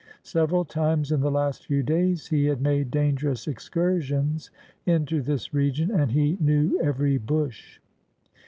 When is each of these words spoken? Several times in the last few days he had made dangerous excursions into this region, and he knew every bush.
Several 0.23 0.65
times 0.65 1.11
in 1.11 1.21
the 1.21 1.29
last 1.29 1.67
few 1.67 1.83
days 1.83 2.25
he 2.25 2.45
had 2.45 2.59
made 2.59 2.89
dangerous 2.89 3.47
excursions 3.47 4.49
into 4.87 5.21
this 5.21 5.53
region, 5.53 5.91
and 5.91 6.11
he 6.11 6.39
knew 6.41 6.79
every 6.81 7.19
bush. 7.19 7.77